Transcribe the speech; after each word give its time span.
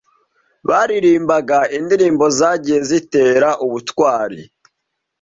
Baririmbaga 0.69 1.57
indirimbo 1.77 2.25
zagiye 2.37 2.79
zitera 2.89 3.49
ubutwari 3.65 4.41